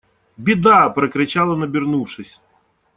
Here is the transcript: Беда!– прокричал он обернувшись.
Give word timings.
Беда!– 0.37 0.89
прокричал 0.89 1.51
он 1.51 1.61
обернувшись. 1.63 2.41